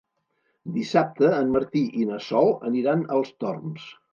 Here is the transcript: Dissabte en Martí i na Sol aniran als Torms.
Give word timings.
Dissabte 0.77 1.29
en 1.41 1.53
Martí 1.57 1.83
i 2.05 2.09
na 2.13 2.19
Sol 2.31 2.51
aniran 2.71 3.07
als 3.19 3.35
Torms. 3.45 3.89